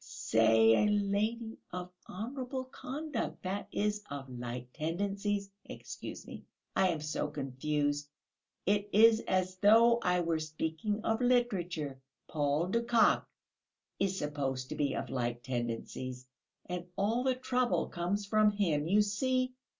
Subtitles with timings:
[0.01, 6.43] I say a lady of honourable conduct, that is, of light tendencies excuse me,
[6.75, 8.09] I am so confused;
[8.65, 13.29] it is as though I were speaking of literature Paul de Kock
[13.99, 16.25] is supposed to be of light tendencies,
[16.65, 19.53] and all the trouble comes from him, you see...."